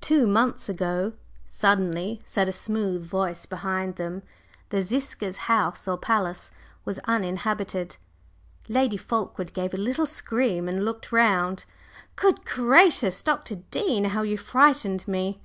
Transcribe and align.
"Two 0.00 0.26
months 0.26 0.68
ago," 0.68 1.12
suddenly 1.48 2.20
said 2.26 2.48
a 2.48 2.52
smooth 2.52 3.06
voice 3.06 3.46
behind 3.46 3.94
them, 3.94 4.24
"the 4.70 4.82
Ziska's 4.82 5.36
house 5.46 5.86
or 5.86 5.96
palace 5.96 6.50
was 6.84 6.98
uninhabited." 7.04 7.96
Lady 8.68 8.96
Fulkeward 8.96 9.52
gave 9.54 9.72
a 9.72 9.76
little 9.76 10.04
scream 10.06 10.66
and 10.68 10.84
looked 10.84 11.12
round. 11.12 11.66
"Good 12.16 12.44
gracious, 12.44 13.22
Dr. 13.22 13.54
Dean! 13.70 14.06
How 14.06 14.22
you 14.22 14.36
frightened 14.36 15.06
me!" 15.06 15.40